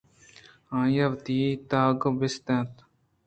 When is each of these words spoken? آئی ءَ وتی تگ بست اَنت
آئی 0.77 0.95
ءَ 1.03 1.11
وتی 1.11 1.39
تگ 1.69 2.01
بست 2.19 2.45
اَنت 2.53 2.73